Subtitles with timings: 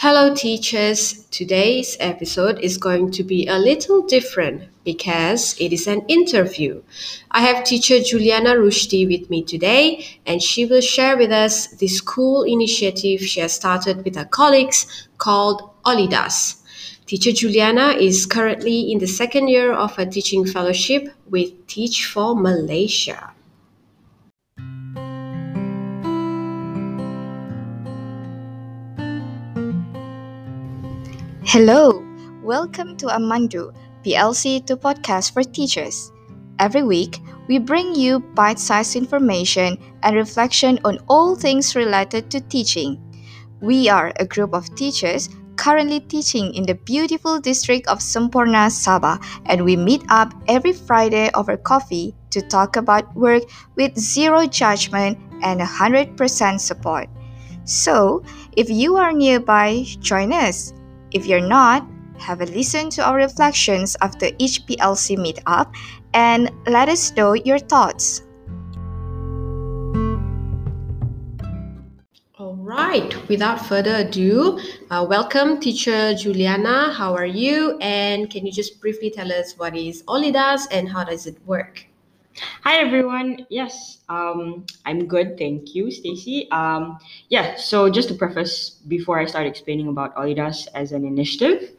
[0.00, 1.24] Hello, teachers.
[1.32, 6.80] Today's episode is going to be a little different because it is an interview.
[7.32, 12.00] I have teacher Juliana Rushdie with me today, and she will share with us this
[12.00, 16.62] cool initiative she has started with her colleagues called Olidas.
[17.06, 22.36] Teacher Juliana is currently in the second year of her teaching fellowship with Teach for
[22.36, 23.32] Malaysia.
[31.48, 32.04] Hello,
[32.42, 33.72] welcome to Amandu,
[34.04, 36.12] PLC to podcast for teachers.
[36.58, 42.42] Every week, we bring you bite sized information and reflection on all things related to
[42.42, 43.00] teaching.
[43.62, 49.16] We are a group of teachers currently teaching in the beautiful district of Semporna, Sabah,
[49.46, 53.44] and we meet up every Friday over coffee to talk about work
[53.74, 57.08] with zero judgment and 100% support.
[57.64, 58.22] So,
[58.52, 60.74] if you are nearby, join us.
[61.10, 65.74] If you're not, have a listen to our reflections after each PLC meetup
[66.12, 68.22] and let us know your thoughts.
[72.38, 76.92] All right, without further ado, uh, welcome teacher Juliana.
[76.92, 77.78] How are you?
[77.80, 81.87] And can you just briefly tell us what is Olidas and how does it work?
[82.40, 83.46] Hi everyone.
[83.50, 85.38] Yes, um, I'm good.
[85.38, 86.48] Thank you, Stacy.
[86.50, 87.56] Um, yeah.
[87.56, 91.70] So just to preface, before I start explaining about Olidas as an initiative,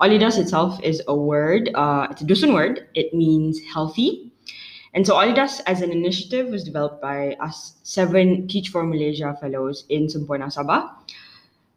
[0.00, 1.70] Olidas itself is a word.
[1.74, 2.86] Uh, it's a Dusun word.
[2.94, 4.30] It means healthy.
[4.94, 9.84] And so Olidas as an initiative was developed by us seven Teach for Malaysia fellows
[9.88, 10.90] in Semporna Sabah.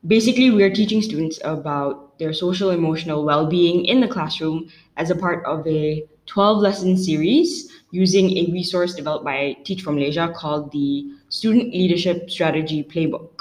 [0.06, 5.16] Basically, we are teaching students about their social emotional well-being in the classroom as a
[5.16, 10.72] part of a 12 lesson series using a resource developed by Teach for Malaysia called
[10.72, 13.32] the Student Leadership Strategy Playbook.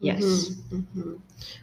[0.00, 0.22] Yes.
[0.22, 1.14] Mm-hmm, mm-hmm.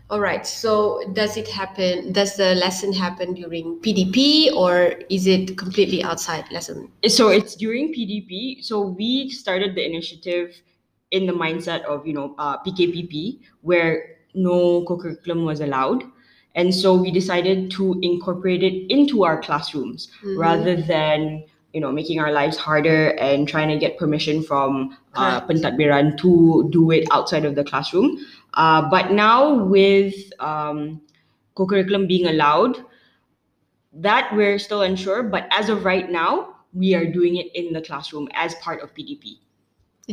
[0.10, 0.46] All right.
[0.46, 2.12] So, does it happen?
[2.12, 6.92] Does the lesson happen during PDP or is it completely outside lesson?
[7.08, 8.64] So, it's during PDP.
[8.64, 10.54] So, we started the initiative
[11.12, 16.04] in the mindset of, you know, uh, PKPP, where no co curriculum was allowed.
[16.56, 20.40] And so, we decided to incorporate it into our classrooms mm-hmm.
[20.40, 21.44] rather than
[21.74, 26.70] you know making our lives harder and trying to get permission from uh, pentadbiran to
[26.72, 28.18] do it outside of the classroom.
[28.54, 31.02] Uh, but now with um,
[31.56, 32.78] co-curriculum being allowed
[33.94, 37.82] that we're still unsure but as of right now we are doing it in the
[37.82, 39.40] classroom as part of pdp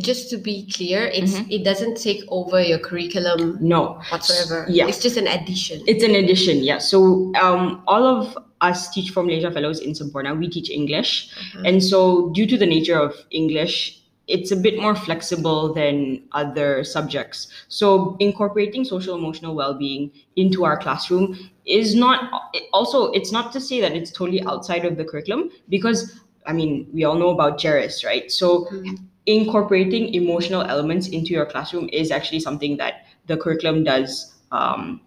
[0.01, 1.51] just to be clear it's mm-hmm.
[1.51, 6.15] it doesn't take over your curriculum no whatsoever yeah it's just an addition it's an
[6.15, 10.71] addition yeah so um, all of us teach for Malaysia fellows in Semporna, we teach
[10.71, 11.31] English.
[11.35, 11.67] Mm-hmm.
[11.67, 16.85] And so, due to the nature of English, it's a bit more flexible than other
[16.85, 17.49] subjects.
[17.69, 22.31] So, incorporating social emotional well being into our classroom is not
[22.73, 26.89] also, it's not to say that it's totally outside of the curriculum because, I mean,
[26.93, 28.31] we all know about JERIS, right?
[28.31, 28.95] So, mm-hmm.
[29.27, 35.01] Incorporating emotional elements into your classroom is actually something that the curriculum does um,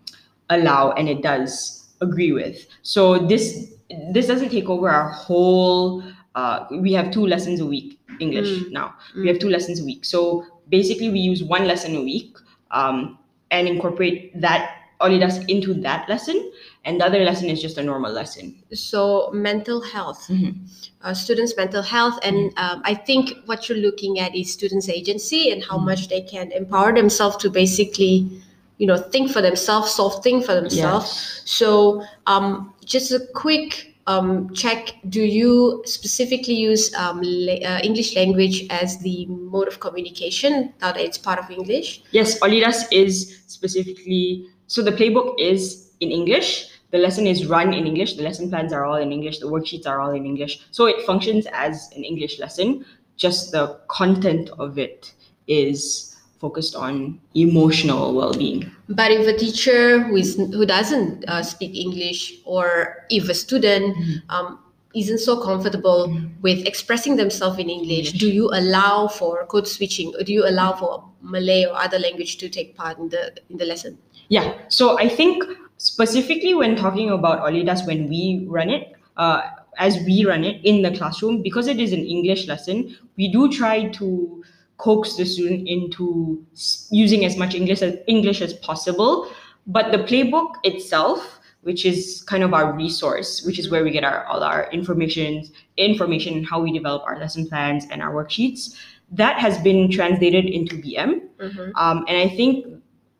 [0.50, 2.66] allow and it does agree with.
[2.81, 3.74] So this
[4.12, 6.03] this doesn't take over our whole.
[6.34, 8.72] Uh, we have two lessons a week English mm.
[8.72, 8.96] now.
[9.16, 9.22] Mm.
[9.22, 10.06] We have two lessons a week.
[10.06, 12.36] So basically, we use one lesson a week
[12.72, 13.18] um,
[13.52, 16.52] and incorporate that Olidas into that lesson,
[16.86, 18.56] and the other lesson is just a normal lesson.
[18.74, 20.64] So mental health, mm-hmm.
[21.02, 25.52] uh, students' mental health, and um, I think what you're looking at is students' agency
[25.52, 25.86] and how mm-hmm.
[25.86, 28.42] much they can empower themselves to basically
[28.78, 31.42] you know think for themselves solve things for themselves yes.
[31.46, 38.16] so um, just a quick um, check do you specifically use um, la- uh, english
[38.16, 43.42] language as the mode of communication now that it's part of english yes olidas is
[43.48, 48.50] specifically so the playbook is in english the lesson is run in english the lesson
[48.50, 51.90] plans are all in english the worksheets are all in english so it functions as
[51.96, 52.86] an english lesson
[53.18, 55.14] just the content of it
[55.48, 58.70] is focused on emotional well-being.
[58.90, 63.96] But if a teacher who is who doesn't uh, speak English, or if a student
[63.96, 64.29] mm-hmm.
[64.29, 64.59] um,
[64.94, 66.28] isn't so comfortable mm-hmm.
[66.41, 70.73] with expressing themselves in English, do you allow for code switching, or do you allow
[70.73, 73.97] for Malay or other language to take part in the in the lesson?
[74.30, 74.54] Yeah.
[74.70, 75.44] So I think
[75.78, 78.94] specifically when talking about Olidas, when we run it.
[79.18, 79.42] Uh,
[79.78, 83.52] as we run it in the classroom, because it is an English lesson, we do
[83.52, 84.44] try to
[84.78, 86.46] coax the student into
[86.90, 89.30] using as much English as English as possible.
[89.68, 94.04] But the playbook itself, which is kind of our resource, which is where we get
[94.04, 95.44] our all our information,
[95.78, 98.76] information how we develop our lesson plans and our worksheets,
[99.12, 101.22] that has been translated into BM.
[101.38, 101.76] Mm-hmm.
[101.76, 102.75] Um, and I think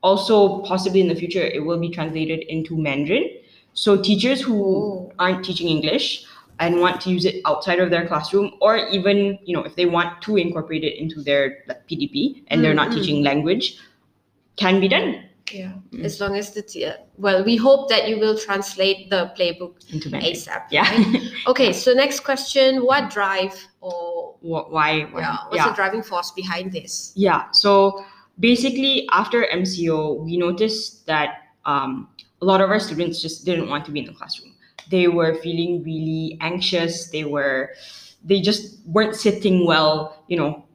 [0.10, 0.38] also
[0.70, 3.26] possibly in the future it will be translated into Mandarin.
[3.74, 5.12] So teachers who Oh.
[5.20, 6.08] aren't teaching English
[6.64, 9.18] and want to use it outside of their classroom, or even
[9.48, 12.90] you know if they want to incorporate it into their like, PDP and they're not
[12.90, 12.98] Mm, mm.
[12.98, 13.66] teaching language,
[14.64, 15.10] can be done
[15.52, 15.74] Yeah.
[15.94, 16.04] Mm.
[16.10, 16.94] As long as the t- uh,
[17.26, 20.34] well, we hope that you will translate the playbook into Mandarin.
[20.34, 20.64] ASAP.
[20.78, 20.88] Yeah.
[20.90, 21.22] right?
[21.52, 21.70] Okay.
[21.84, 23.54] So next question: What drive
[23.90, 24.92] or Wh- why?
[25.14, 26.94] why- yeah, what's the driving force behind this?
[27.28, 27.42] Yeah.
[27.64, 27.72] So
[28.40, 32.10] basically, after MCO, we noticed that um,
[32.42, 34.54] a lot of our students just didn't want to be in the classroom.
[34.92, 37.10] They were feeling really anxious.
[37.10, 37.72] They were,
[38.24, 40.24] they just weren't sitting well.
[40.28, 40.66] You know,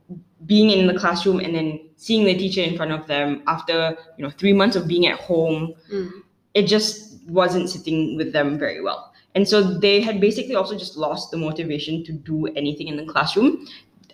[0.47, 4.25] being in the classroom and then seeing the teacher in front of them after you
[4.25, 6.11] know three months of being at home, Mm.
[6.55, 9.13] it just wasn't sitting with them very well.
[9.37, 13.05] And so they had basically also just lost the motivation to do anything in the
[13.05, 13.65] classroom.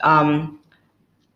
[0.03, 0.61] Um,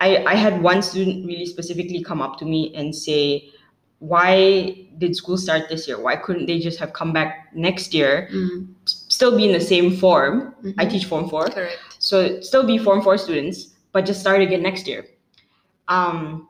[0.00, 3.50] I, I had one student really specifically come up to me and say,
[3.98, 6.00] Why did school start this year?
[6.00, 8.68] Why couldn't they just have come back next year, Mm.
[8.86, 10.54] still be in the same form?
[10.78, 10.90] I Mhm.
[10.90, 11.48] teach Form 4.
[11.48, 11.78] Correct.
[11.98, 15.04] So still be Form 4 students, but just start again next year.
[15.88, 16.48] Um,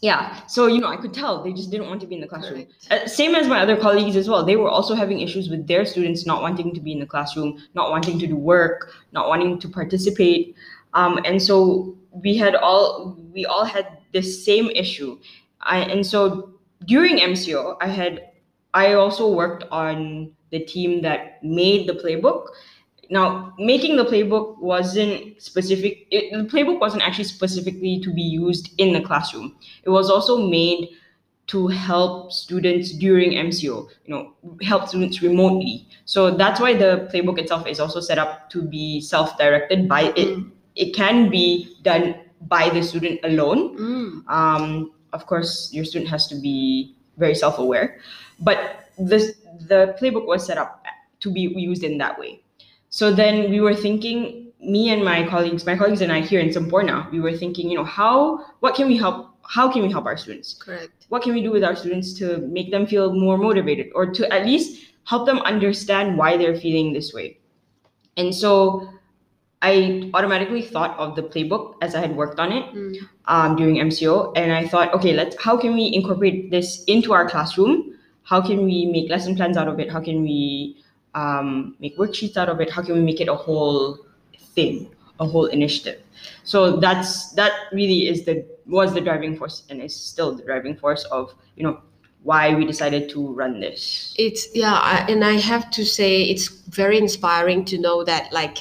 [0.00, 2.26] yeah, so you know, I could tell they just didn't want to be in the
[2.26, 2.66] classroom.
[2.90, 4.44] Uh, same as my other colleagues as well.
[4.44, 7.58] They were also having issues with their students not wanting to be in the classroom,
[7.74, 10.54] not wanting to do work, not wanting to participate.
[10.94, 15.18] Um, and so we had all we all had this same issue.
[15.60, 16.54] I, and so
[16.86, 18.30] during MCO, I had
[18.74, 22.46] I also worked on the team that made the playbook.
[23.08, 26.06] Now, making the playbook wasn't specific.
[26.10, 29.56] It, the playbook wasn't actually specifically to be used in the classroom.
[29.84, 30.90] It was also made
[31.48, 34.32] to help students during MCO, you know,
[34.62, 35.86] help students remotely.
[36.04, 40.16] So that's why the playbook itself is also set up to be self-directed by it.
[40.16, 40.48] Mm-hmm.
[40.76, 42.14] It can be done
[42.48, 43.76] by the student alone.
[43.76, 44.28] Mm.
[44.28, 48.00] Um, of course, your student has to be very self-aware,
[48.40, 49.34] but the
[49.68, 50.84] the playbook was set up
[51.20, 52.42] to be used in that way.
[52.90, 56.50] So then we were thinking, me and my colleagues, my colleagues and I here in
[56.50, 59.32] Semporna, we were thinking, you know, how what can we help?
[59.48, 60.54] How can we help our students?
[60.54, 60.96] Correct.
[61.08, 64.32] what can we do with our students to make them feel more motivated or to
[64.32, 67.38] at least help them understand why they're feeling this way
[68.16, 68.88] and so
[69.62, 72.96] i automatically thought of the playbook as i had worked on it Mm.
[73.26, 77.28] um, during mco and i thought okay let's how can we incorporate this into our
[77.28, 77.92] classroom?
[78.24, 79.88] How can we make lesson plans out of it?
[79.88, 80.82] How can we
[81.14, 82.68] um, make worksheets out of it?
[82.68, 83.98] How can we make it a whole
[84.56, 86.02] thing a whole initiative?
[86.42, 90.74] So that's that really is the was the driving force and is still the driving
[90.74, 91.80] force of you know
[92.24, 94.12] why we decided to run this.
[94.18, 98.58] It's yeah, I, and I have to say it's very inspiring to know that like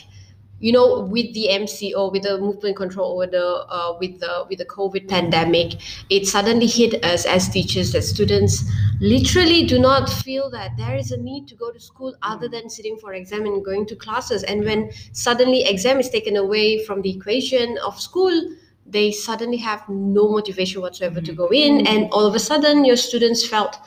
[0.60, 4.60] you know with the MCO with the movement control over the uh, with the with
[4.60, 5.74] the COVID pandemic,
[6.10, 8.64] it suddenly hit us as teachers that students
[9.02, 12.70] literally do not feel that there is a need to go to school other than
[12.70, 14.44] sitting for exam and going to classes.
[14.44, 18.56] And when suddenly exam is taken away from the equation of school,
[18.86, 22.98] they suddenly have no motivation whatsoever to go in, and all of a sudden your
[22.98, 23.78] students felt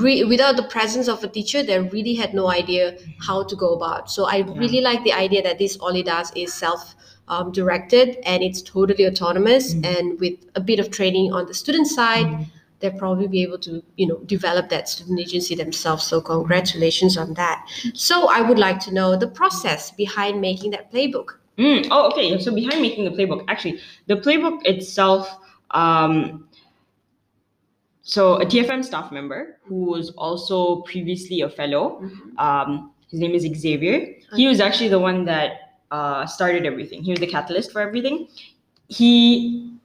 [0.00, 3.74] re- without the presence of a teacher, they really had no idea how to go
[3.74, 4.10] about.
[4.10, 6.94] So I really like the idea that this Olidas is self
[7.28, 9.74] um, directed and it's totally autonomous.
[9.74, 9.86] Mhm.
[9.98, 12.46] And with a bit of training on the student side, Mhm.
[12.80, 16.04] they'll probably be able to you know develop that student agency themselves.
[16.04, 17.64] So congratulations on that.
[17.94, 21.28] So I would like to know the process behind making that playbook.
[21.58, 22.38] Mm, oh, okay.
[22.38, 25.28] So behind making the playbook, actually, the playbook itself.
[25.70, 26.48] Um,
[28.02, 32.02] so a TFM staff member who was also previously a fellow.
[32.38, 34.14] Um, his name is Xavier.
[34.34, 37.02] He was actually the one that uh, started everything.
[37.02, 38.28] He was the catalyst for everything.
[38.88, 39.78] He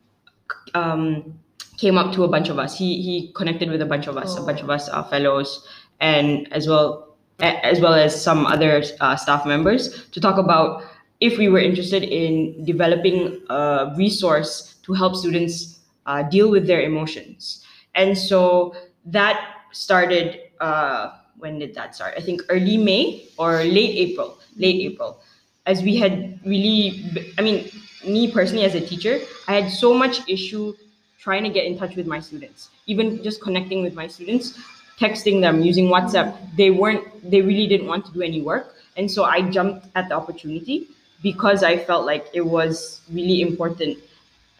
[0.73, 1.37] um,
[1.77, 2.77] came up to a bunch of us.
[2.77, 5.67] He he connected with a bunch of us, a bunch of us uh, fellows,
[5.99, 10.83] and as well as well as some other uh, staff members to talk about
[11.19, 16.81] if we were interested in developing a resource to help students uh, deal with their
[16.81, 17.63] emotions.
[17.97, 18.75] And so
[19.05, 20.39] that started.
[20.61, 22.13] Uh, when did that start?
[22.17, 24.37] I think early May or late April.
[24.55, 25.19] Late April,
[25.65, 27.03] as we had really.
[27.37, 27.69] I mean,
[28.05, 30.73] me personally as a teacher, I had so much issue
[31.19, 34.57] trying to get in touch with my students, even just connecting with my students,
[34.97, 36.37] texting them using WhatsApp.
[36.55, 37.05] They weren't.
[37.29, 40.87] They really didn't want to do any work, and so I jumped at the opportunity
[41.21, 43.97] because I felt like it was really important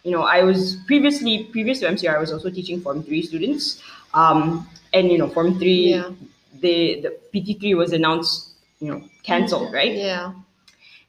[0.04, 3.82] you know, I was previously previous to MCR, I was also teaching Form Three students,
[4.14, 6.12] um, and you know, Form Three, Yeah.
[6.62, 9.94] the the PT three was announced, you know, cancelled, right?
[9.96, 10.34] Yeah.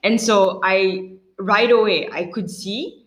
[0.04, 3.04] And so I right away I could see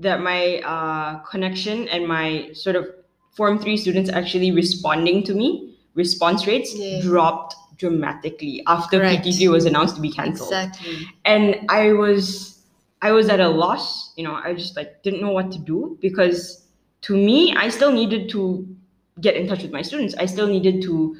[0.00, 2.86] that my uh, connection and my sort of
[3.32, 7.00] Form 3 students actually responding to me, response rates Yeah.
[7.02, 9.24] dropped dramatically after Correct.
[9.24, 10.52] PT3 was announced to be cancelled.
[10.52, 11.06] Exactly.
[11.24, 12.51] And I was
[13.02, 15.98] I was at a loss, you know, I just like didn't know what to do
[16.00, 16.66] because
[17.02, 18.66] to me, I still needed to
[19.20, 20.14] get in touch with my students.
[20.14, 21.16] I still needed to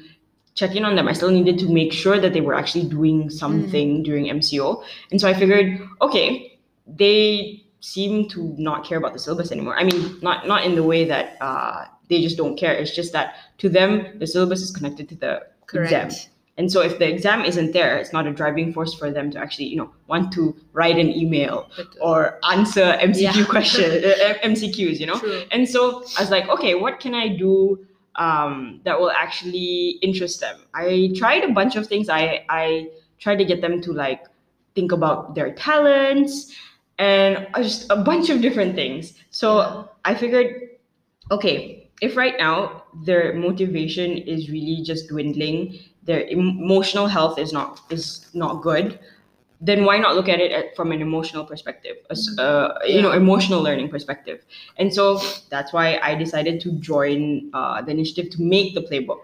[0.55, 1.09] check in on them.
[1.09, 4.83] I still needed to make sure that they were actually doing something during MCO.
[5.11, 9.77] And so I figured, okay, they seem to not care about the syllabus anymore.
[9.77, 12.73] I mean, not not in the way that uh, they just don't care.
[12.73, 15.91] It's just that to them, the syllabus is connected to the Correct.
[15.91, 16.31] exam.
[16.57, 19.39] And so if the exam isn't there, it's not a driving force for them to
[19.39, 23.45] actually, you know, want to write an email But, or answer MCQ Yeah.
[23.49, 25.17] question, uh, MCQs, you know.
[25.19, 25.43] True.
[25.51, 27.83] And so I was like, okay, what can I do
[28.17, 30.61] um, that will actually interest them?
[30.75, 32.07] I tried a bunch of things.
[32.07, 34.21] I I tried to get them to like
[34.75, 36.53] think about their talents
[36.99, 39.13] and just a bunch of different things.
[39.31, 39.83] So Yeah.
[40.05, 40.69] I figured,
[41.31, 47.81] okay, if right now their motivation is really just dwindling, their emotional health is not
[47.89, 48.99] is not good,
[49.61, 53.11] then why not look at it at, from an emotional perspective, as, uh, you know,
[53.11, 54.43] emotional learning perspective?
[54.77, 55.19] And so
[55.49, 59.21] that's why I decided to join uh, the initiative to make the playbook.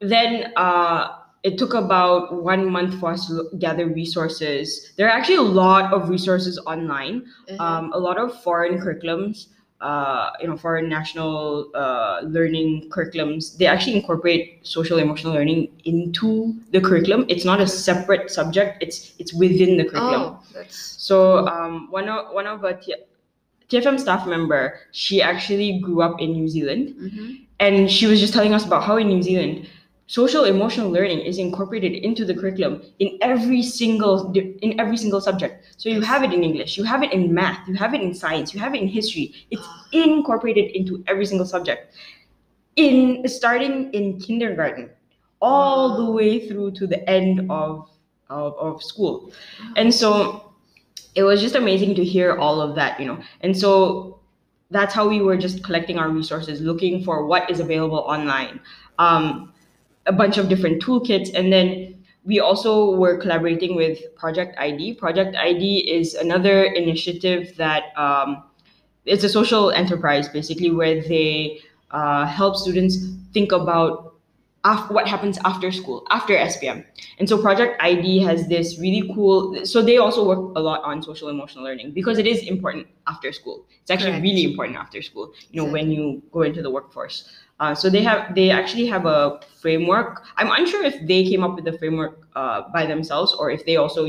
[0.00, 4.92] Then uh, it took about one month for us to gather resources.
[4.96, 7.64] There are actually a lot of resources online Uh-huh.
[7.64, 9.48] um, a lot of foreign curriculums,
[9.84, 16.54] uh, you know, foreign national uh, learning curriculums, they actually incorporate social emotional learning into
[16.72, 17.26] the curriculum.
[17.28, 20.22] It's not a separate subject; it's it's within the curriculum.
[20.22, 20.78] oh, that's
[21.10, 22.96] So um, one of one of a T-
[23.68, 24.62] TFM staff member,
[24.92, 27.44] she actually grew up in New Zealand, Mhm.
[27.60, 29.68] and she was just telling us about how in New Zealand
[30.06, 35.64] social emotional learning is incorporated into the curriculum in every single in every single subject.
[35.78, 38.14] So you have it in english you have it in math you have it in
[38.14, 39.34] science you have it in history.
[39.50, 41.94] It's incorporated into every single subject.
[42.76, 44.90] In starting in kindergarten
[45.40, 47.88] all the way through to the end of
[48.28, 49.32] of, of school.
[49.76, 50.52] And so
[51.14, 53.18] it was just amazing to hear all of that you know.
[53.40, 54.20] And so
[54.70, 58.60] that's how we were just collecting our resources looking for what is available online.
[58.98, 59.53] Um,
[60.06, 61.32] a bunch of different toolkits.
[61.34, 67.96] And then we also were collaborating with project id project id is another initiative that
[67.96, 68.42] um,
[69.04, 72.96] it's a social enterprise basically where they uh, help students
[73.32, 74.14] think about
[74.64, 76.84] af- what happens after school after spm
[77.18, 81.02] and so project id has this really cool so they also work a lot on
[81.02, 83.66] social emotional learning because it is important after school.
[83.82, 84.22] It's actually Correct.
[84.22, 87.28] really important after school you know when you go into the workforce
[87.60, 90.24] uh, so they have they actually have a framework.
[90.36, 93.76] I'm unsure if they came up with the framework uh, by themselves or if they
[93.76, 94.06] also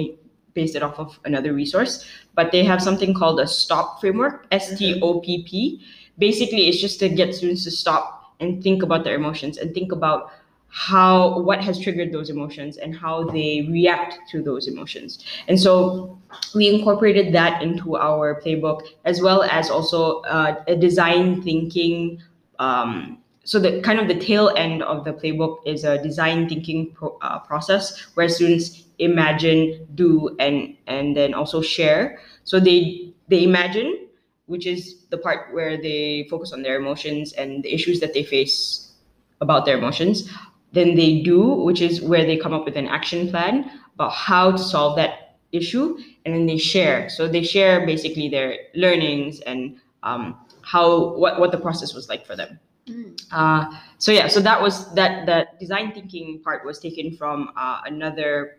[0.54, 5.82] based it off of another resource but they have something called a stop framework s-t-o-p-p
[6.18, 9.92] basically it's just to get students to stop and think about their emotions and think
[9.92, 10.32] about
[10.70, 15.24] how what has triggered those emotions and how they react to those emotions.
[15.48, 16.20] And so
[16.54, 22.22] we incorporated that into our playbook as well as also uh, a design thinking
[22.60, 26.92] um, so the kind of the tail end of the playbook is a design thinking
[26.92, 32.20] pro- uh, process where students imagine do and and then also share.
[32.44, 34.08] So they they imagine
[34.48, 38.24] which is the part where they focus on their emotions and the issues that they
[38.24, 38.94] face
[39.42, 40.28] about their emotions.
[40.74, 44.52] Then they do which is where they come up with an action plan about how
[44.52, 47.10] to solve that issue and then they share.
[47.10, 52.26] So they share basically their learnings and um, how what, what the process was like
[52.26, 53.18] for them Mm.
[53.32, 53.66] uh,
[53.98, 58.58] so yeah so that was that that design thinking part was taken from uh, another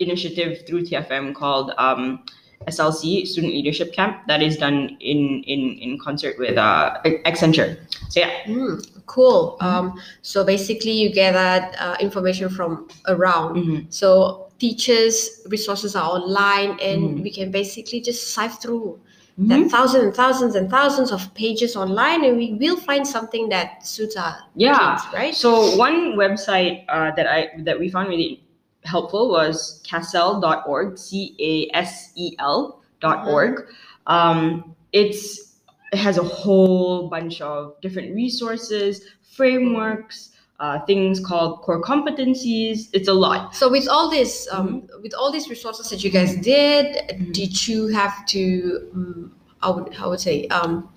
[0.00, 2.24] initiative through tfm called um,
[2.66, 7.78] slc student leadership camp that is done in in in concert with uh, accenture
[8.10, 9.56] so yeah Mm, cool.
[9.60, 13.56] Um, so basically, you gather uh, information from around.
[13.56, 13.86] Mhm.
[13.92, 17.22] So teachers' resources are online, and Mhm.
[17.22, 18.98] we can basically just sift through
[19.38, 19.48] Mhm.
[19.48, 23.86] that thousands and thousands and thousands of pages online, and we will find something that
[23.86, 24.96] suits our Yeah.
[24.96, 25.34] kids, right?
[25.34, 28.42] So one website uh, that I that we found really
[28.84, 33.66] helpful was casel.org, C A S E L dot org.
[34.06, 35.58] Um, it's
[35.92, 42.88] it has a whole bunch of different resources, frameworks, uh, things called core competencies.
[42.92, 43.54] It's a lot.
[43.54, 47.32] So with all this, um, with all these resources that you guys did, Mhm.
[47.32, 49.32] did you have to, um,
[49.62, 50.88] I would, I would say, um,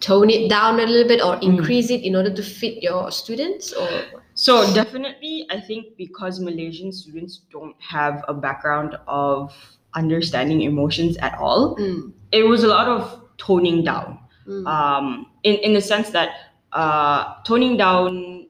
[0.00, 1.42] tone it down a little bit or Mhm.
[1.42, 3.88] increase it in order to fit your students, or
[4.34, 9.52] So definitely, I think because Malaysian students don't have a background of
[9.94, 14.18] understanding emotions at all, Mm, it was a lot of toning down.
[14.48, 16.30] mm, um, in, in the sense that
[16.72, 18.46] uh, toning down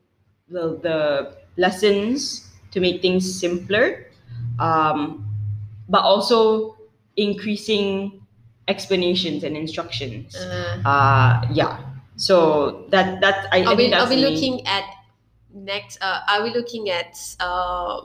[0.52, 0.98] the, the
[1.56, 4.06] lessons to make things simpler,
[4.58, 5.24] um,
[5.88, 6.76] but also
[7.16, 8.22] increasing
[8.68, 10.36] explanations and instructions.
[10.36, 11.78] Uh, Uh, yeah.
[12.16, 14.84] So that that I, I are think we, that's are we looking at
[15.52, 15.98] next?
[16.00, 18.02] Uh, are we looking at uh,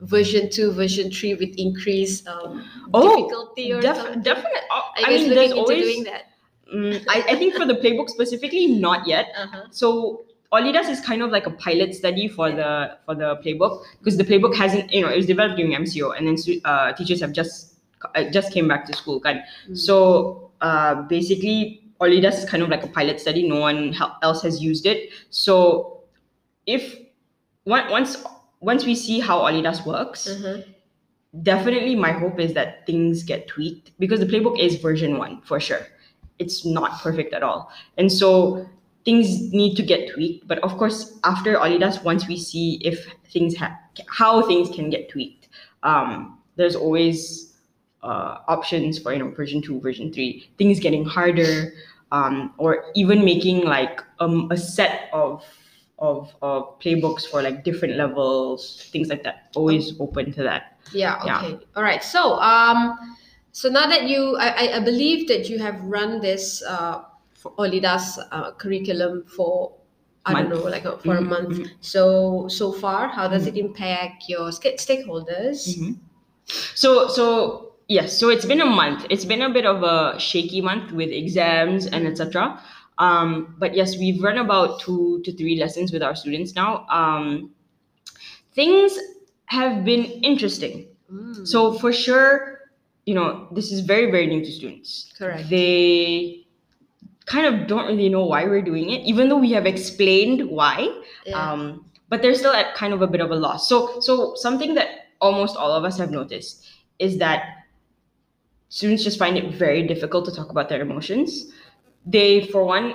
[0.00, 2.62] version two, version three with increased um,
[2.94, 4.22] Oh, difficulty or Def- something?
[4.22, 4.62] definitely.
[4.62, 5.84] You I guys mean, there's always.
[5.84, 6.22] doing that?
[6.72, 9.32] Mm, I, I think for the playbook specifically, not yet.
[9.36, 9.66] Uh-huh.
[9.70, 14.16] So Olidas is kind of like a pilot study for the for the playbook because
[14.16, 17.32] the playbook hasn't you know it was developed during MCO and then uh, teachers have
[17.32, 17.74] just
[18.14, 19.42] uh, just came back to school kan.
[19.68, 19.76] Mm.
[19.76, 23.46] So uh, basically Olidas is kind of like a pilot study.
[23.48, 25.10] No one else has used it.
[25.30, 26.00] So
[26.66, 26.96] if
[27.66, 28.16] once
[28.60, 30.62] once we see how Olidas works, Uh-huh.
[31.42, 35.60] definitely my hope is that things get tweaked because the playbook is version one for
[35.60, 35.84] sure.
[36.38, 37.70] It's not perfect at all.
[37.98, 38.66] And so
[39.08, 40.44] things need to get tweaked.
[40.46, 43.72] But of course, after Olidas, once we see if things have
[44.20, 45.48] how things can get tweaked,
[45.82, 47.56] um, there's always
[48.04, 51.72] uh, options for you know version two, version three, things getting harder,
[52.12, 55.40] um, or even making like um, a set of
[55.98, 59.48] of of playbooks for like different levels, things like that.
[59.56, 60.76] Always open to that.
[60.92, 61.16] Yeah.
[61.24, 61.40] Yeah.
[61.40, 61.64] Okay.
[61.76, 62.04] All right.
[62.04, 63.16] So, um,
[63.52, 67.02] so now that you, I, I- I believe that you have run this uh,
[67.38, 69.72] for Olidas uh, curriculum for,
[70.26, 71.58] I don't know, like a, for a Mhm, month.
[71.58, 71.66] mhm.
[71.80, 73.48] So, so far, how does Mhm.
[73.50, 75.58] it impact your sta- stakeholders?
[75.78, 75.96] Mhm.
[76.74, 77.24] So so
[77.88, 79.06] yes, so it's been a month.
[79.10, 82.60] It's been a bit of a shaky month with exams and etc.
[82.98, 86.86] Um, but yes, we've run about two to three lessons with our students now.
[86.90, 87.50] Um,
[88.54, 88.98] things
[89.46, 90.88] have been interesting.
[91.12, 92.58] Mm, So for sure,
[93.06, 95.12] you know, this is very very new to students.
[95.18, 95.48] correct.
[95.48, 96.46] They
[97.28, 100.88] kind of don't really know why we're doing it, even though we have explained why
[101.26, 101.52] Yeah.
[101.52, 103.68] um, but they're still at kind of a bit of a loss.
[103.68, 104.88] So, so something that
[105.20, 106.66] almost all of us have noticed
[106.98, 107.42] is that
[108.70, 111.52] students just find it very difficult to talk about their emotions.
[112.06, 112.94] They, for one,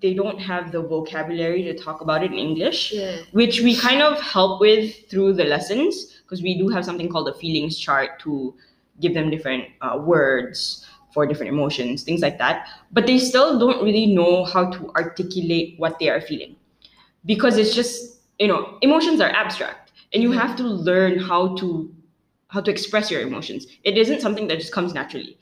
[0.00, 3.16] they don't have the vocabulary to talk about it in English, yeah.
[3.32, 7.28] which we kind of help with through the lessons because we do have something called
[7.28, 8.54] a feelings chart to
[9.00, 12.68] give them different uh, words for different emotions, things like that.
[12.92, 16.56] But they still don't really know how to articulate what they are feeling.
[17.24, 21.94] Because it's just you know emotions are abstract and you have to learn how to
[22.48, 23.66] how to express your emotions.
[23.84, 25.38] It isn't something that just comes naturally.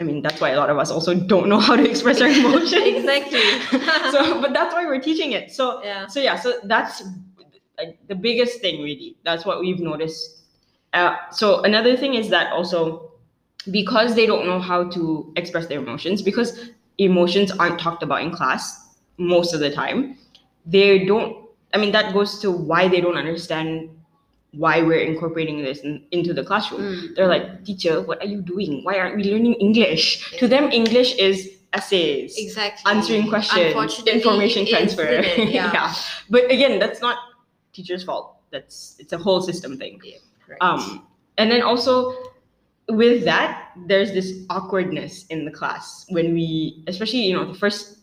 [0.00, 2.28] I mean that's why a lot of us also don't know how to express our
[2.42, 2.72] emotions.
[2.96, 3.40] Exactly.
[4.12, 5.50] so but that's why we're teaching it.
[5.50, 6.06] So Yeah.
[6.06, 7.02] so yeah so that's
[7.76, 9.16] like the biggest thing really.
[9.24, 10.42] That's what we've noticed.
[10.92, 13.09] Uh, so another thing is that also
[13.70, 18.30] because they don't know how to express their emotions because emotions aren't talked about in
[18.30, 20.16] class most of the time
[20.66, 23.88] they don't i mean that goes to why they don't understand
[24.52, 28.40] why we're incorporating this in, into the classroom Mm, they're like teacher what are you
[28.42, 32.90] doing why aren't we learning english to them english is essays exactly.
[32.90, 35.06] answering questions, information transfer.
[35.06, 35.48] it?
[35.50, 35.94] Yeah.
[36.28, 37.18] But again, that's not
[37.72, 38.36] teacher's fault.
[38.50, 40.00] That's it's a whole system thing.
[40.44, 40.62] Correct.
[40.62, 41.06] Um,
[41.38, 42.14] and then also
[42.90, 47.98] with that, there's this awkwardness in the class when we, especially you know, the first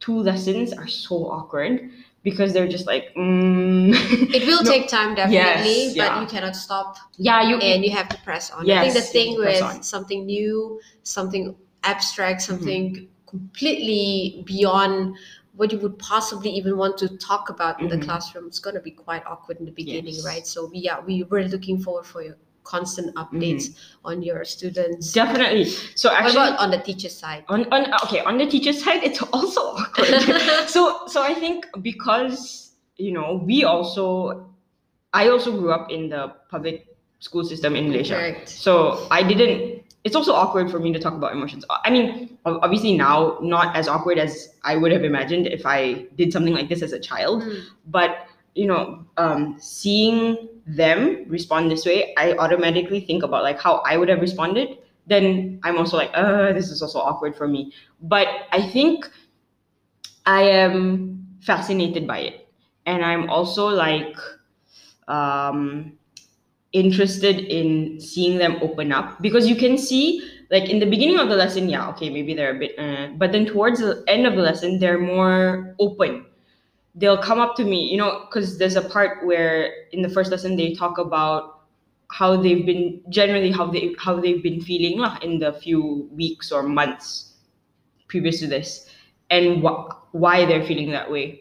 [0.00, 1.90] two lessons are so awkward
[2.22, 3.92] because they're just like, mm.
[4.34, 4.70] it will No.
[4.70, 6.20] take time, definitely, Yes, but yeah.
[6.20, 8.68] you cannot stop yeah, you and you have to press on.
[8.70, 12.52] I think the thing have to press with something new, something abstract, Mm-hmm.
[12.52, 15.16] something completely beyond
[15.54, 18.04] what you would possibly even want to talk about in the Mhm.
[18.04, 20.24] classroom, it's going to be quite awkward in the beginning, Yes.
[20.24, 20.46] right?
[20.46, 25.12] So we yeah, we were looking forward for your constant updates on your students.
[25.12, 25.26] Mm-hmm.
[25.26, 25.64] definitely.
[25.94, 27.44] So actually, on the teacher side?
[27.48, 30.14] on, on okay on the teacher side it's also awkward
[30.68, 34.46] so so i think because you know we also
[35.12, 36.86] i also grew up in the public
[37.20, 38.48] school system in malaysia Correct.
[38.48, 42.96] so i didn't it's also awkward for me to talk about emotions i mean obviously
[42.96, 46.82] now not as awkward as i would have imagined if i did something like this
[46.82, 47.62] as a child Mm.
[47.86, 53.82] but you know um, seeing them respond this way i automatically think about like how
[53.86, 54.78] i would have responded.
[55.06, 57.72] Then i'm also like uh this is also awkward for me.
[58.00, 59.10] But i think
[60.26, 62.48] i am fascinated by it.
[62.86, 64.16] And i'm also like
[65.08, 65.98] um
[66.72, 69.20] interested in seeing them open up.
[69.20, 72.54] Because you can see like in the beginning of the lesson yeah okay maybe they're
[72.54, 76.26] a bit uh, but then towards the end of the lesson they're more open
[76.94, 80.30] they'll come up to me you know because there's a part where in the first
[80.30, 81.62] lesson they talk about
[82.12, 86.52] how they've been generally how they how they've been feeling lah, in the few weeks
[86.52, 87.32] or months
[88.08, 88.90] previous to this
[89.30, 91.40] and wh- why they're feeling that way.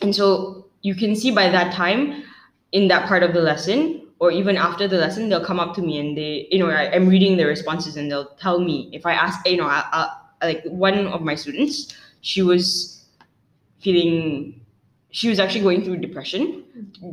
[0.00, 2.24] And so you can see by that time
[2.72, 5.82] in that part of the lesson or even after the lesson they'll come up to
[5.82, 9.04] me and they you know I, am reading their responses and they'll tell me if
[9.04, 13.04] i ask you know I, I, like one of my students she was
[13.80, 14.61] feeling
[15.12, 16.64] she was actually going through depression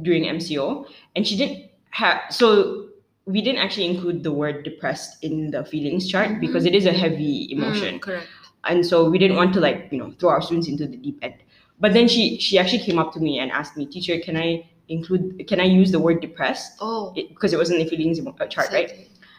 [0.08, 0.86] during mco
[1.16, 2.86] and she didn't have so
[3.26, 6.40] we didn't actually include the word depressed in the feelings chart Mhm.
[6.42, 7.96] because it is a heavy emotion.
[7.96, 8.28] Mm, correct.
[8.70, 11.20] and so we didn't want to like you know throw our students into the deep
[11.22, 11.36] end.
[11.80, 14.66] But then she she actually came up to me and asked me teacher can i
[14.90, 16.74] include can i use the word depressed?
[16.82, 18.92] Oh, because it was in the feelings uh, chart right?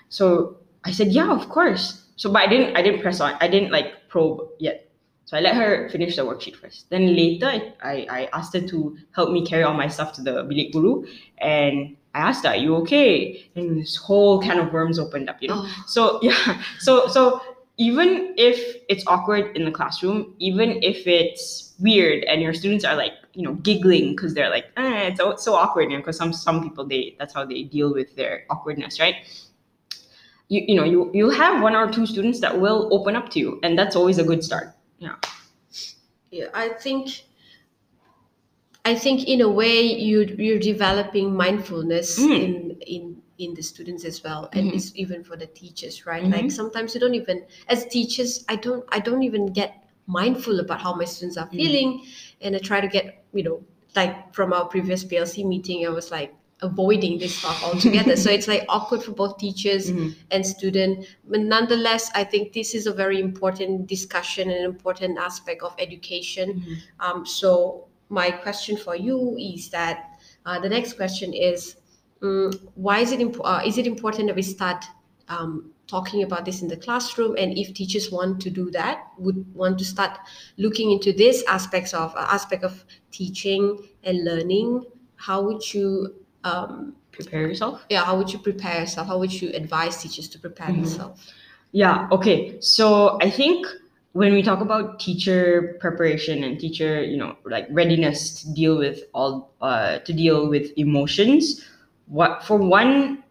[0.08, 1.84] So i said yeah of course.
[2.16, 4.88] So but i didn't i didn't press on i didn't like probe yet
[5.30, 6.90] so i let her finish the worksheet first.
[6.90, 10.42] Then later i i, asked her to help me carry all my stuff to the
[10.42, 11.06] bilik guru.
[11.38, 13.48] And i asked her are you okay?
[13.54, 15.62] And this whole can of worms opened up you know?
[15.62, 16.60] Oh, so yeah.
[16.80, 17.40] So so
[17.76, 22.96] even if it's awkward in the classroom even if it's weird and your students are
[22.96, 26.16] like you know giggling because they're like eh, it's so, so awkward you know, because
[26.16, 29.14] some some people they that's how they deal with their awkwardness right?
[30.48, 33.38] You, you know you you'll have one or two students that will open up to
[33.38, 35.16] you and that's always a good start yeah,
[36.30, 37.24] yeah I think.
[38.84, 42.34] I think in a way you you're developing mindfulness Mm.
[42.44, 42.54] in
[42.96, 44.74] in in the students as well, and Mhm.
[44.76, 46.24] it's even for the teachers, right?
[46.24, 46.32] Mhm.
[46.32, 49.70] Like sometimes you don't even as teachers, I don't I don't even get
[50.06, 51.56] mindful about how my students are Mm.
[51.60, 51.90] feeling,
[52.40, 53.58] and I try to get you know
[53.96, 58.16] like from our previous PLC meeting, I was like avoiding this stuff altogether.
[58.16, 60.14] so it's like awkward for both teachers Mhm.
[60.30, 61.06] and student.
[61.28, 65.74] But nonetheless, I think this is a very important discussion and an important aspect of
[65.78, 66.46] education.
[66.60, 66.76] Mhm.
[67.00, 70.04] Um, so my question for you is that
[70.46, 71.76] uh, the next question is
[72.22, 74.84] um, why is it imp- uh, is it important that we start
[75.28, 79.44] um, talking about this in the classroom and if teachers want to do that would
[79.54, 80.18] want to start
[80.58, 84.84] looking into this aspects of uh, aspect of teaching and learning
[85.16, 89.50] how would you um, prepare yourself yeah how would you prepare yourself how would you
[89.54, 90.76] advise teachers to prepare Mhm.
[90.76, 91.32] themselves
[91.72, 92.58] Yeah, okay.
[92.58, 93.64] So I think
[94.12, 99.04] when we talk about teacher preparation and teacher, you know, like readiness to deal with
[99.14, 101.62] all uh to deal with emotions,
[102.10, 103.22] what for one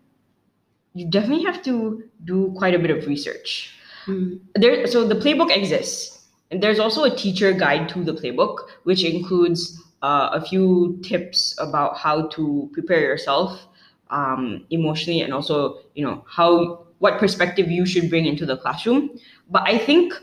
[0.94, 3.76] you definitely have to do quite a bit of research.
[4.08, 4.40] Mm.
[4.56, 6.28] There so the playbook exists.
[6.52, 11.56] And there's also a teacher guide to the playbook which includes uh, a few tips
[11.60, 13.68] about how to prepare yourself
[14.10, 19.10] um, emotionally and also you know how what perspective you should bring into the classroom.
[19.50, 20.14] But i think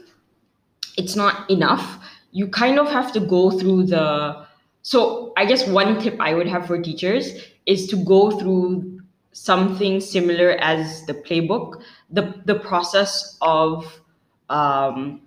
[0.97, 1.99] it's not enough.
[2.33, 4.47] You kind of have to go through the
[4.83, 7.33] so i guess one tip i would have for teachers
[7.67, 9.01] is to go through
[9.33, 14.01] something similar as the playbook the the process of
[14.49, 15.21] um,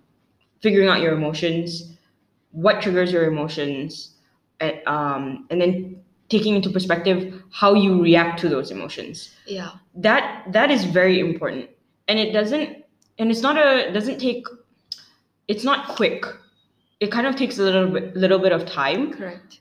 [0.62, 1.98] figuring out your emotions
[2.52, 4.16] what triggers your emotions
[4.88, 9.34] um, and then taking into perspective how you react to those emotions.
[9.48, 9.72] Yeah.
[9.96, 11.70] That that is very important.
[12.08, 12.84] And it doesn't
[13.18, 14.46] and it's not a doesn't take
[15.48, 16.26] it's not quick.
[17.00, 19.14] It kind of takes a little bit little bit of time.
[19.14, 19.60] Correct.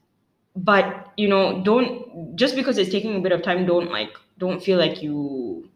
[0.57, 4.63] But you know don't just because it's taking a bit of time don't like don't
[4.63, 5.69] feel like you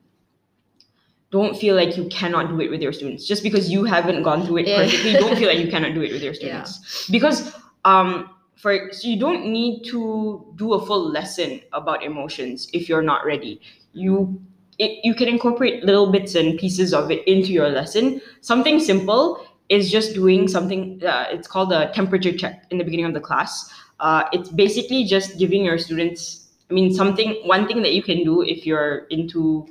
[1.31, 3.27] don't feel like you cannot do it with your students.
[3.27, 4.83] Just because you haven't gone through it Yeah.
[4.83, 6.65] perfectly don't feel like you cannot do it with your Yeah.
[6.65, 7.09] students.
[7.11, 7.55] Because
[7.85, 8.29] um
[8.63, 13.27] for so you don't need to do a full lesson about emotions if you're not
[13.27, 13.61] ready.
[13.93, 14.41] You
[14.79, 18.23] it, you can incorporate little bits and pieces of it into your lesson.
[18.41, 23.07] Something simple is just doing something uh, it's called a temperature check in the beginning
[23.07, 23.69] of the class.
[23.99, 26.39] Uh, it's basically just giving your students
[26.71, 29.67] i mean something one thing that you can do if you're into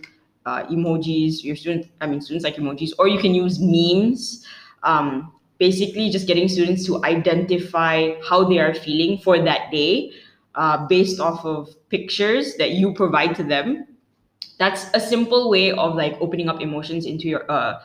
[0.46, 4.46] uh, emojis your students i mean students like emojis or you can use memes.
[4.84, 7.96] Um, basically just getting students to identify
[8.28, 10.12] how they are feeling for that day
[10.56, 13.86] uh, based off of pictures that you provide to them.
[14.58, 17.80] That's a simple way of like opening up emotions into your uh,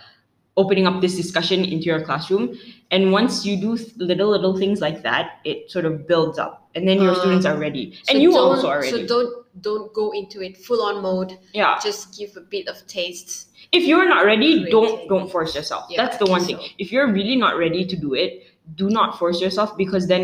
[0.56, 2.56] opening up this discussion into your classroom.
[2.90, 6.68] And once you do little little things like that it sort of builds up.
[6.74, 7.92] And then your Uh, students are ready.
[8.04, 9.04] So and you also are ready.
[9.04, 11.36] So don't don't go into it full on mode.
[11.52, 11.76] yeah.
[11.88, 13.52] Just give a bit of taste.
[13.72, 16.64] If you're not ready don't don't force yourself Yeah, that's the one thing so.
[16.78, 20.22] if you're really not ready to do it do not force yourself because then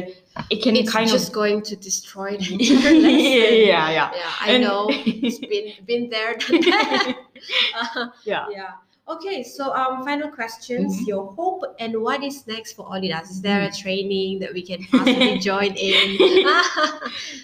[0.51, 0.83] it can kind of.
[0.85, 3.21] It's kind just of going to destroy the yeah, entire lesson.
[3.21, 4.89] yeah yeah Yeah, I And- know.
[4.91, 6.35] It's been been there.
[7.97, 8.71] Uh, yeah yeah.
[9.09, 10.95] Okay, so um, final questions.
[11.01, 11.07] Mhm.
[11.09, 13.31] Your hope and what is next for Olidas?
[13.31, 16.47] Is there a training that we can possibly join in?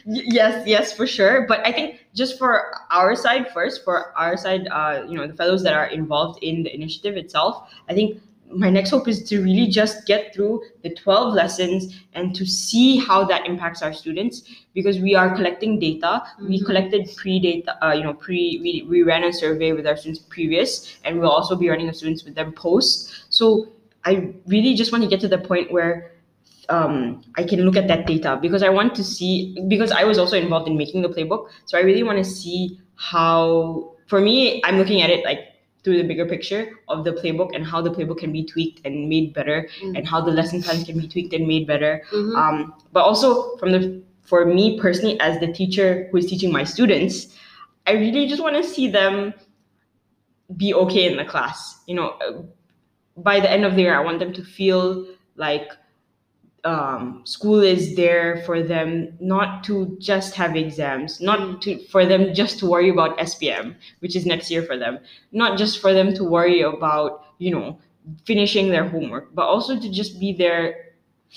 [0.06, 4.66] Yes yes for sure but i think just for our side first for our side
[4.72, 8.70] uh you know the fellows that are involved in the initiative itself i think my
[8.70, 13.24] next hope is to really just get through the 12 lessons and to see how
[13.24, 14.42] that impacts our students
[14.74, 16.66] because we are collecting data we Mhm.
[16.66, 20.98] collected pre-data uh, you know pre we, we ran a survey with our students previous
[21.04, 23.68] and we'll also be running a students with them post so
[24.04, 26.12] i really just want to get to the point where
[26.70, 30.18] um, I can look at that data because I want to see because I was
[30.18, 31.48] also involved in making the playbook.
[31.64, 35.40] So I really want to see how for me, I'm looking at it like
[35.88, 39.08] through the bigger picture of the playbook and how the playbook can be tweaked and
[39.08, 39.96] made better Mm.
[39.96, 42.02] and how the lesson plans can be tweaked and made better.
[42.12, 42.36] Mhm.
[42.36, 46.62] Um, but also from the for me personally as the teacher who is teaching my
[46.62, 47.34] students,
[47.86, 49.32] I really just want to see them
[50.58, 51.80] be okay in the class.
[51.86, 52.42] You know, uh,
[53.16, 55.72] by the end of the year, I want them to feel like
[56.68, 58.88] um, school is there for them
[59.20, 61.60] not to just have exams, not Mm.
[61.64, 63.66] to for them just to worry about SPM,
[64.00, 64.98] which is next year for them,
[65.32, 67.78] not just for them to worry about you know
[68.24, 70.64] finishing their homework, but also to just be there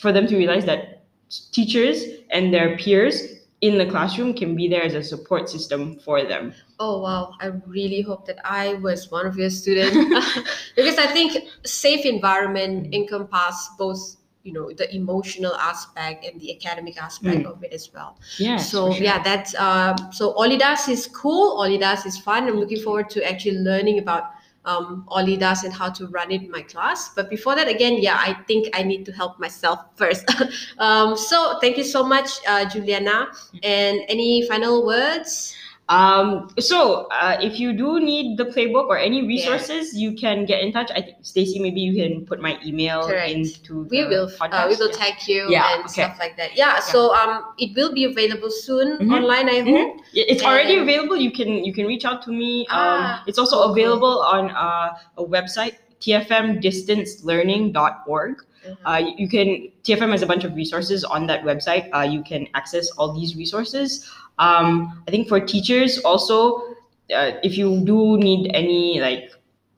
[0.02, 1.04] for them to realize that
[1.52, 3.15] teachers and their peers
[3.62, 6.54] in the classroom can be there as a support system for them.
[6.80, 9.96] Oh wow, I really hope that I was one of your students
[10.76, 17.01] because I think safe environment encompass both you know the emotional aspect and the academic
[17.01, 18.17] aspect of it as well.
[18.38, 18.58] Yeah.
[18.58, 22.47] so yeah, that's um so Olidas is cool, Olidas is fun.
[22.47, 24.32] I'm looking forward to actually learning about
[24.65, 27.10] um, Olidas and how to run it in my class.
[27.10, 30.25] But before that, again, yeah, I think I need to help myself first.
[30.77, 33.27] um, so thank you so much, uh, Juliana.
[33.63, 35.56] And any final words?
[35.89, 40.62] Um, so uh, if you do need the playbook or any resources, you can get
[40.62, 40.89] in touch.
[40.96, 43.30] I think Stacy, maybe you can put my email Correct.
[43.30, 44.54] into we will podcast.
[44.54, 44.96] uh, we will Yeah.
[44.96, 45.91] tag you Yeah, and okay.
[46.08, 49.12] stuff like that yeah, so um it will be available soon Mhm.
[49.12, 49.76] online i Mhm.
[49.76, 51.17] hope Yeah, It's already available.
[51.17, 52.65] You can you can reach out to me.
[52.70, 53.72] Ah, um, it's also cool.
[53.76, 58.36] available on uh, a website tfmdistancelearning.org.
[58.86, 61.89] Uh, you- can TFM has a bunch of resources on that website.
[61.93, 64.10] Uh, you can access all these resources.
[64.39, 66.76] Um, I think for teachers also,
[67.15, 69.32] uh, if you do need any like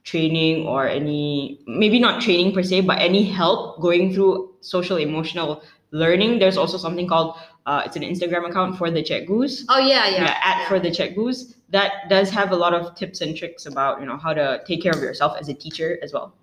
[0.04, 5.64] training or any maybe not training per se, but any help going through social emotional
[5.92, 9.66] learning, there's also something called uh, it's an Instagram account for the Goose.
[9.70, 10.68] oh yeah yeah, Yeah, at yeah.
[10.68, 14.18] for the Goose that does have a lot of tips and tricks about you know
[14.18, 16.34] how to take care of yourself as a teacher as well.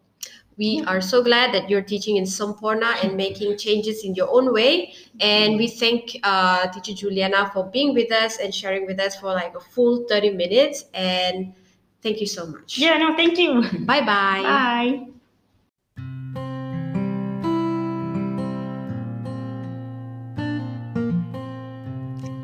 [0.60, 4.52] We are so glad that you're teaching in Semporna and making changes in your own
[4.52, 4.92] way.
[5.18, 9.32] And we thank uh, teacher Juliana for being with us and sharing with us for
[9.32, 10.84] like a full 30 minutes.
[10.92, 11.54] And
[12.02, 12.76] thank you so much.
[12.76, 13.64] Yeah, no, thank you.
[13.86, 14.04] Bye-bye.
[14.04, 15.06] Bye.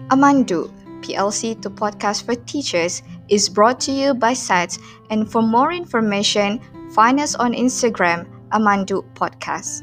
[0.09, 4.79] Amandu, PLC to Podcast for Teachers, is brought to you by SATS,
[5.11, 6.61] and for more information,
[6.93, 9.83] find us on Instagram, Amandu Podcast.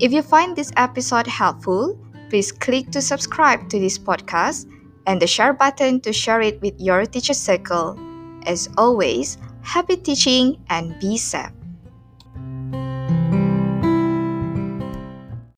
[0.00, 1.98] If you find this episode helpful,
[2.30, 4.66] please click to subscribe to this podcast
[5.06, 7.98] and the share button to share it with your teacher circle.
[8.46, 11.52] As always, happy teaching and be safe.